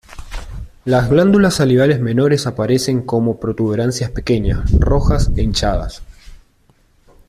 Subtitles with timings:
[0.83, 6.01] Las glándulas salivales menores aparecen como protuberancias pequeñas, rojas e hinchadas.